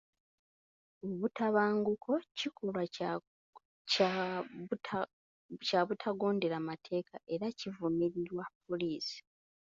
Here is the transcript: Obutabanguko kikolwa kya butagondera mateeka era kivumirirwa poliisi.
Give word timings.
Obutabanguko 1.07 2.11
kikolwa 2.37 2.83
kya 5.65 5.79
butagondera 5.87 6.57
mateeka 6.69 7.15
era 7.33 7.47
kivumirirwa 7.59 8.43
poliisi. 8.67 9.17